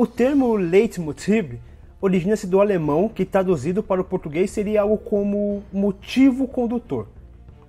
O 0.00 0.06
termo 0.06 0.54
Leitmotiv 0.54 1.58
origina-se 2.00 2.46
do 2.46 2.60
alemão, 2.60 3.08
que 3.08 3.24
traduzido 3.24 3.82
para 3.82 4.00
o 4.00 4.04
português 4.04 4.48
seria 4.48 4.82
algo 4.82 4.96
como 4.96 5.60
motivo 5.72 6.46
condutor. 6.46 7.08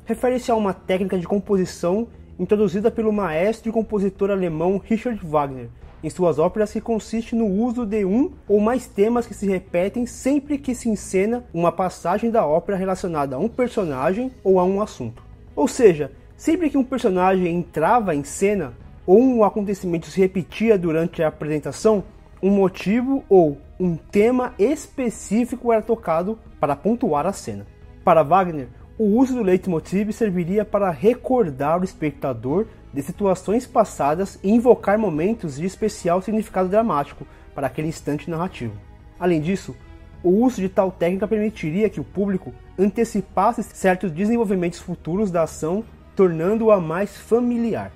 Refere-se 0.05 0.51
a 0.51 0.55
uma 0.55 0.71
técnica 0.71 1.17
de 1.17 1.25
composição 1.25 2.07
introduzida 2.37 2.91
pelo 2.91 3.11
maestro 3.11 3.69
e 3.69 3.73
compositor 3.73 4.29
alemão 4.29 4.77
Richard 4.77 5.19
Wagner 5.25 5.69
em 6.03 6.09
suas 6.11 6.37
óperas 6.37 6.71
que 6.71 6.79
consiste 6.79 7.33
no 7.35 7.47
uso 7.47 7.83
de 7.83 8.05
um 8.05 8.31
ou 8.47 8.59
mais 8.59 8.85
temas 8.85 9.25
que 9.25 9.33
se 9.33 9.47
repetem 9.47 10.05
sempre 10.05 10.59
que 10.59 10.75
se 10.75 10.87
encena 10.87 11.43
uma 11.51 11.71
passagem 11.71 12.29
da 12.29 12.45
ópera 12.45 12.77
relacionada 12.77 13.37
a 13.37 13.39
um 13.39 13.49
personagem 13.49 14.31
ou 14.43 14.59
a 14.59 14.63
um 14.63 14.83
assunto. 14.83 15.23
Ou 15.55 15.67
seja, 15.67 16.11
sempre 16.37 16.69
que 16.69 16.77
um 16.77 16.83
personagem 16.83 17.47
entrava 17.55 18.13
em 18.13 18.23
cena 18.23 18.75
ou 19.03 19.19
um 19.19 19.43
acontecimento 19.43 20.05
se 20.05 20.19
repetia 20.19 20.77
durante 20.77 21.23
a 21.23 21.29
apresentação, 21.29 22.03
um 22.41 22.49
motivo 22.49 23.23
ou 23.29 23.57
um 23.79 23.95
tema 23.95 24.53
específico 24.57 25.71
era 25.71 25.81
tocado 25.81 26.39
para 26.59 26.75
pontuar 26.75 27.25
a 27.25 27.33
cena. 27.33 27.65
Para 28.03 28.23
Wagner, 28.23 28.67
o 28.97 29.17
uso 29.17 29.35
do 29.35 29.43
leitmotiv 29.43 30.11
serviria 30.11 30.65
para 30.65 30.89
recordar 30.89 31.79
o 31.79 31.83
espectador 31.83 32.67
de 32.93 33.01
situações 33.01 33.65
passadas 33.65 34.39
e 34.43 34.51
invocar 34.51 34.97
momentos 34.97 35.57
de 35.57 35.65
especial 35.65 36.21
significado 36.21 36.69
dramático 36.69 37.25
para 37.53 37.67
aquele 37.67 37.87
instante 37.87 38.29
narrativo. 38.29 38.73
Além 39.19 39.41
disso, 39.41 39.75
o 40.23 40.29
uso 40.29 40.61
de 40.61 40.67
tal 40.67 40.91
técnica 40.91 41.27
permitiria 41.27 41.89
que 41.89 41.99
o 41.99 42.03
público 42.03 42.53
antecipasse 42.77 43.63
certos 43.63 44.11
desenvolvimentos 44.11 44.79
futuros 44.79 45.31
da 45.31 45.43
ação, 45.43 45.83
tornando-a 46.15 46.79
mais 46.79 47.15
familiar. 47.17 47.91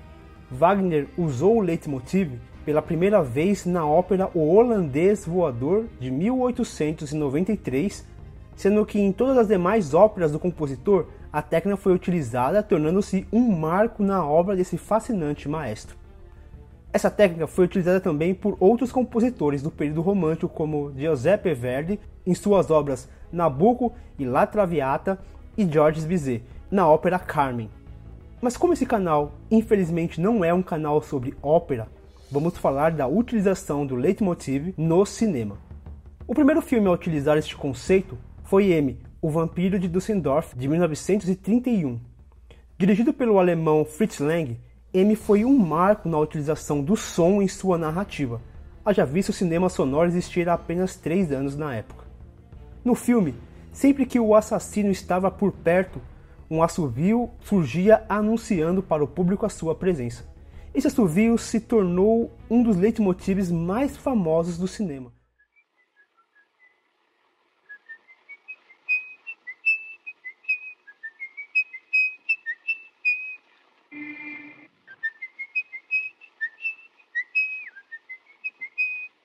Wagner 0.50 1.08
usou 1.18 1.58
o 1.58 1.60
leitmotiv 1.60 2.38
pela 2.64 2.80
primeira 2.80 3.22
vez 3.22 3.66
na 3.66 3.86
ópera 3.86 4.30
O 4.34 4.54
Holandês 4.54 5.26
Voador 5.26 5.84
de 6.00 6.10
1893, 6.10 8.06
sendo 8.56 8.86
que 8.86 8.98
em 8.98 9.12
todas 9.12 9.36
as 9.36 9.48
demais 9.48 9.92
óperas 9.92 10.32
do 10.32 10.38
compositor 10.38 11.06
a 11.32 11.42
técnica 11.42 11.76
foi 11.76 11.92
utilizada, 11.92 12.62
tornando-se 12.62 13.26
um 13.32 13.40
marco 13.40 14.02
na 14.02 14.24
obra 14.24 14.56
desse 14.56 14.78
fascinante 14.78 15.48
maestro. 15.48 15.96
Essa 16.92 17.10
técnica 17.10 17.48
foi 17.48 17.64
utilizada 17.64 18.00
também 18.00 18.32
por 18.32 18.56
outros 18.60 18.92
compositores 18.92 19.60
do 19.60 19.70
período 19.70 20.00
romântico, 20.00 20.48
como 20.48 20.92
Giuseppe 20.96 21.52
Verdi 21.52 21.98
em 22.24 22.34
suas 22.34 22.70
obras 22.70 23.08
Nabucco 23.32 23.92
e 24.16 24.24
La 24.24 24.46
Traviata 24.46 25.18
e 25.58 25.68
Georges 25.68 26.04
Bizet 26.04 26.44
na 26.70 26.88
ópera 26.88 27.18
Carmen. 27.18 27.68
Mas 28.40 28.56
como 28.56 28.72
esse 28.72 28.86
canal, 28.86 29.32
infelizmente, 29.50 30.20
não 30.20 30.44
é 30.44 30.54
um 30.54 30.62
canal 30.62 31.02
sobre 31.02 31.34
ópera, 31.42 31.88
vamos 32.30 32.56
falar 32.56 32.92
da 32.92 33.06
utilização 33.06 33.86
do 33.86 33.94
leitmotiv 33.94 34.74
no 34.76 35.04
cinema. 35.04 35.58
O 36.26 36.34
primeiro 36.34 36.62
filme 36.62 36.88
a 36.88 36.92
utilizar 36.92 37.36
este 37.36 37.54
conceito 37.54 38.16
foi 38.44 38.72
M, 38.72 38.98
O 39.20 39.30
Vampiro 39.30 39.78
de 39.78 39.88
Düsseldorf, 39.88 40.56
de 40.56 40.68
1931. 40.68 42.00
Dirigido 42.78 43.12
pelo 43.12 43.38
alemão 43.38 43.84
Fritz 43.84 44.18
Lang, 44.18 44.58
M 44.92 45.16
foi 45.16 45.44
um 45.44 45.56
marco 45.58 46.08
na 46.08 46.18
utilização 46.18 46.82
do 46.82 46.96
som 46.96 47.42
em 47.42 47.48
sua 47.48 47.76
narrativa, 47.76 48.40
haja 48.84 49.04
visto 49.04 49.30
o 49.30 49.32
cinema 49.32 49.68
sonoro 49.68 50.08
existir 50.08 50.48
há 50.48 50.54
apenas 50.54 50.96
três 50.96 51.32
anos 51.32 51.56
na 51.56 51.74
época. 51.74 52.04
No 52.84 52.94
filme, 52.94 53.34
sempre 53.72 54.06
que 54.06 54.20
o 54.20 54.34
assassino 54.34 54.90
estava 54.90 55.30
por 55.30 55.52
perto, 55.52 56.00
um 56.50 56.62
assovio 56.62 57.30
surgia 57.40 58.04
anunciando 58.08 58.82
para 58.82 59.02
o 59.02 59.08
público 59.08 59.46
a 59.46 59.48
sua 59.48 59.74
presença. 59.74 60.33
Esse 60.74 60.88
assovio 60.88 61.38
se 61.38 61.60
tornou 61.60 62.36
um 62.50 62.60
dos 62.60 62.76
leitmotivs 62.76 63.48
mais 63.48 63.96
famosos 63.96 64.58
do 64.58 64.66
cinema. 64.66 65.12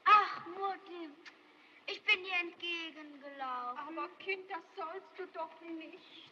Ach, 0.05 0.45
Mutti, 0.49 1.09
ich 1.87 2.03
bin 2.03 2.23
dir 2.23 2.35
entgegengelaufen. 2.43 3.79
Aber 3.87 4.07
Kind, 4.19 4.43
das 4.51 4.61
sollst 4.75 5.17
du 5.17 5.25
doch 5.33 5.59
nicht. 5.61 6.29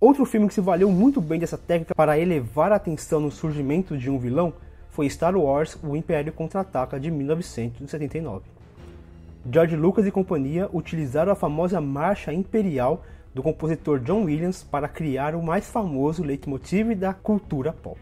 Outro 0.00 0.24
filme 0.24 0.48
que 0.48 0.54
se 0.54 0.62
valeu 0.62 0.90
muito 0.90 1.20
bem 1.20 1.38
dessa 1.38 1.58
técnica 1.58 1.94
para 1.94 2.18
elevar 2.18 2.72
a 2.72 2.76
atenção 2.76 3.20
no 3.20 3.30
surgimento 3.30 3.98
de 3.98 4.08
um 4.08 4.18
vilão 4.18 4.54
foi 4.88 5.10
Star 5.10 5.36
Wars 5.36 5.78
O 5.84 5.94
Império 5.94 6.32
Contra-Ataca 6.32 6.98
de 6.98 7.10
1979. 7.10 8.46
George 9.52 9.76
Lucas 9.76 10.06
e 10.06 10.10
companhia 10.10 10.70
utilizaram 10.72 11.30
a 11.30 11.36
famosa 11.36 11.82
marcha 11.82 12.32
imperial 12.32 13.04
do 13.34 13.42
compositor 13.42 13.98
John 13.98 14.24
Williams 14.24 14.64
para 14.64 14.88
criar 14.88 15.34
o 15.34 15.42
mais 15.42 15.68
famoso 15.68 16.22
leitmotiv 16.22 16.94
da 16.94 17.12
cultura 17.12 17.70
pop. 17.70 18.00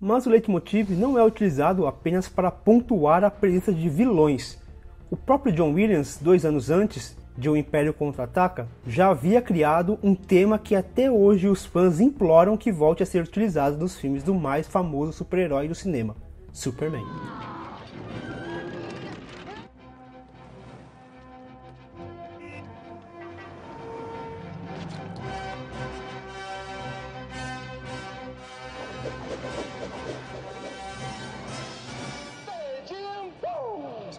Mas 0.00 0.24
o 0.24 0.30
leitmotiv 0.30 0.92
não 0.92 1.18
é 1.18 1.22
utilizado 1.22 1.86
apenas 1.86 2.26
para 2.26 2.50
pontuar 2.50 3.22
a 3.22 3.30
presença 3.30 3.70
de 3.70 3.86
vilões. 3.90 4.58
O 5.10 5.16
próprio 5.16 5.52
John 5.52 5.74
Williams, 5.74 6.18
dois 6.18 6.46
anos 6.46 6.70
antes 6.70 7.14
de 7.36 7.50
O 7.50 7.56
Império 7.56 7.92
Contra-Ataca, 7.92 8.66
já 8.86 9.10
havia 9.10 9.42
criado 9.42 9.98
um 10.02 10.14
tema 10.14 10.58
que 10.58 10.74
até 10.74 11.10
hoje 11.10 11.48
os 11.48 11.66
fãs 11.66 12.00
imploram 12.00 12.56
que 12.56 12.72
volte 12.72 13.02
a 13.02 13.06
ser 13.06 13.22
utilizado 13.22 13.76
nos 13.76 13.98
filmes 13.98 14.22
do 14.22 14.34
mais 14.34 14.66
famoso 14.66 15.12
super-herói 15.12 15.68
do 15.68 15.74
cinema, 15.74 16.16
Superman. 16.50 17.04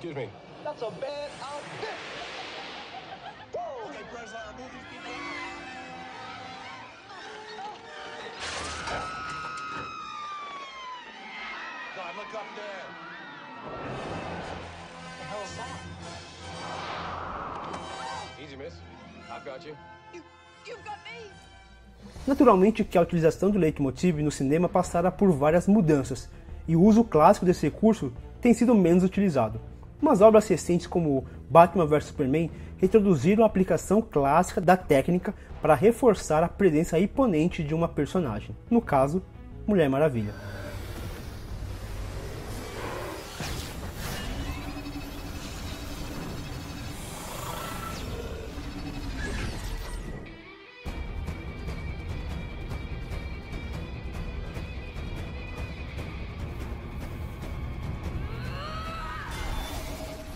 Excuse 0.02 0.16
me. 0.16 0.30
That's 0.64 0.82
a 0.82 0.90
bad 1.00 1.30
outfit. 1.44 1.94
Okay, 3.54 4.04
Breslau, 4.12 4.52
move 4.58 4.72
these 4.74 4.88
people. 4.90 5.14
God, 11.96 12.16
look 12.18 12.34
up 12.34 12.50
there. 12.56 12.86
What 14.98 15.20
the 15.20 15.26
hell 15.30 15.44
is 15.44 15.54
that? 15.58 15.78
Easy, 18.44 18.56
miss. 18.56 18.74
I've 19.32 19.46
got 19.46 19.64
you. 19.64 19.78
You, 20.16 20.24
you've 20.66 20.84
got 20.84 20.98
me. 21.06 21.30
Naturalmente 22.26 22.84
que 22.84 22.98
a 22.98 23.02
utilização 23.02 23.52
do 23.52 23.60
leitmotiv 23.60 24.20
no 24.24 24.32
cinema 24.32 24.68
passara 24.68 25.12
por 25.12 25.32
várias 25.32 25.68
mudanças, 25.68 26.28
e 26.68 26.76
o 26.76 26.82
uso 26.82 27.04
clássico 27.04 27.46
desse 27.46 27.68
recurso 27.68 28.12
tem 28.42 28.52
sido 28.52 28.74
menos 28.74 29.04
utilizado. 29.04 29.62
Mas 30.02 30.20
obras 30.20 30.48
recentes 30.48 30.88
como 30.88 31.26
Batman 31.50 31.86
vs 31.86 32.06
Superman 32.06 32.50
retroduziram 32.78 33.44
a 33.44 33.48
aplicação 33.48 34.02
clássica 34.02 34.60
da 34.60 34.76
técnica 34.76 35.34
para 35.62 35.76
reforçar 35.76 36.44
a 36.44 36.50
presença 36.50 37.00
imponente 37.00 37.64
de 37.64 37.76
uma 37.76 37.88
personagem, 37.88 38.56
no 38.70 38.82
caso, 38.82 39.22
Mulher 39.68 39.88
Maravilha. 39.88 40.34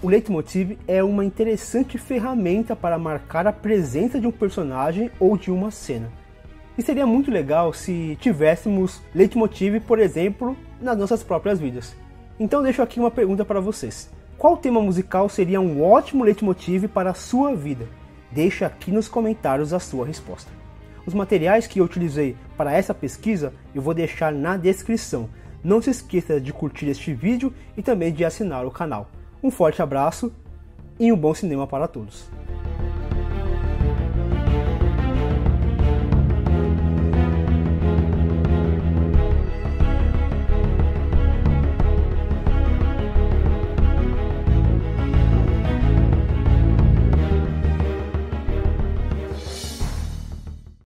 O 0.06 0.07
leitmotiv 0.07 0.78
é 0.88 1.04
uma 1.04 1.25
interessante 1.25 1.98
ferramenta 1.98 2.75
para 2.75 2.96
marcar 2.96 3.48
a 3.48 3.52
presença 3.52 4.19
de 4.19 4.28
um 4.28 4.31
personagem 4.31 5.10
ou 5.19 5.36
de 5.36 5.50
uma 5.50 5.72
cena. 5.72 6.12
E 6.78 6.84
seria 6.84 7.07
muito 7.07 7.31
legal 7.31 7.74
se 7.74 8.16
tivéssemos 8.22 9.02
leitmotiv, 9.16 9.80
por 9.80 9.98
exemplo, 9.98 10.56
nas 10.80 10.96
nossas 10.96 11.24
próprias 11.24 11.60
vidas. 11.60 11.96
Então 12.40 12.62
deixo 12.62 12.84
aqui 12.84 13.00
uma 13.00 13.10
pergunta 13.10 13.44
para 13.44 13.60
vocês. 13.60 14.07
Qual 14.38 14.56
tema 14.56 14.80
musical 14.80 15.28
seria 15.28 15.60
um 15.60 15.84
ótimo 15.84 16.24
leitmotiv 16.24 16.88
para 16.88 17.10
a 17.10 17.16
sua 17.16 17.56
vida? 17.56 17.88
Deixe 18.31 18.63
aqui 18.63 18.92
nos 18.92 19.08
comentários 19.08 19.74
a 19.74 19.80
sua 19.80 20.06
resposta. 20.06 20.51
Os 21.04 21.16
materiais 21.16 21.66
que 21.66 21.80
eu 21.80 21.86
utilizei 21.86 22.36
para 22.56 22.72
essa 22.72 22.94
pesquisa 22.94 23.51
eu 23.74 23.81
vou 23.81 23.96
deixar 23.96 24.31
na 24.31 24.56
descrição. 24.56 25.28
Não 25.63 25.81
se 25.81 25.90
esqueça 25.90 26.40
de 26.40 26.54
curtir 26.54 26.90
este 26.90 27.12
vídeo 27.12 27.51
e 27.75 27.81
também 27.81 28.13
de 28.13 28.24
assinar 28.24 28.68
o 28.68 28.72
canal. 28.72 29.10
Um 29.45 29.51
forte 29.51 29.80
abraço 29.80 30.33
e 31.00 31.13
um 31.13 31.15
bom 31.15 31.31
cinema 31.31 31.68
para 31.68 31.88
todos. 31.88 32.27